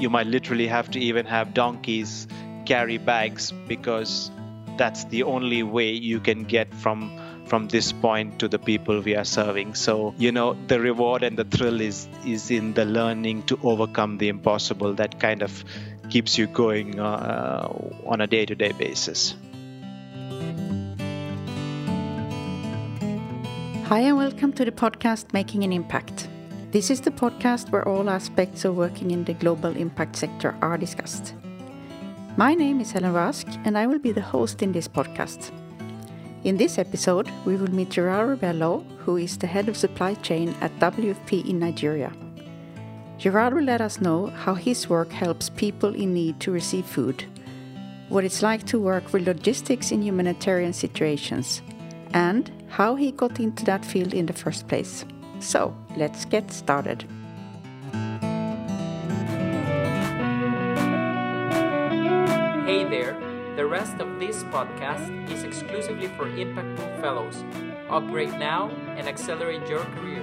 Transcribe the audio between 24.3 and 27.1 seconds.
to the podcast Making an Impact. This is the